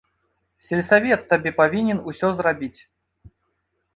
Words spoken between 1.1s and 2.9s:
табе павінен усё зрабіць!